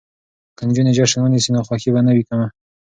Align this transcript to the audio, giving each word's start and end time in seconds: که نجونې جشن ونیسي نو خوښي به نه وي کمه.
که 0.57 0.63
نجونې 0.67 0.91
جشن 0.97 1.19
ونیسي 1.21 1.49
نو 1.55 1.65
خوښي 1.67 1.89
به 1.93 2.01
نه 2.05 2.11
وي 2.15 2.23
کمه. 2.29 2.47